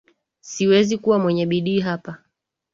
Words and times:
Siwezi 0.41 0.97
kuwa 0.97 1.19
mwenye 1.19 1.45
bidii 1.45 1.79
hapa. 1.79 2.17